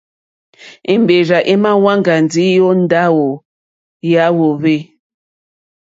[0.93, 3.29] Èmbèrzà èmà wáŋgá ndí ó ndáwù
[4.11, 4.75] yà hwòhwê.